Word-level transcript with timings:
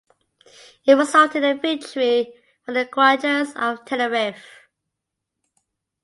It 0.83 0.95
resulted 0.95 1.43
in 1.43 1.57
a 1.59 1.61
victory 1.61 2.33
for 2.65 2.73
the 2.73 2.85
Guanches 2.87 3.55
of 3.55 3.85
Tenerife. 3.85 4.61